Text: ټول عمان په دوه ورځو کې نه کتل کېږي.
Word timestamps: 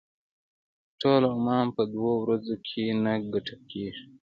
ټول 1.01 1.21
عمان 1.35 1.65
په 1.75 1.83
دوه 1.93 2.13
ورځو 2.21 2.55
کې 2.67 2.83
نه 3.03 3.13
کتل 3.31 3.59
کېږي. 3.71 4.05